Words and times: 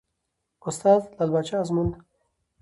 استاد: 0.69 1.01
لعل 1.19 1.29
پاچا 1.35 1.55
ازمون 1.63 1.89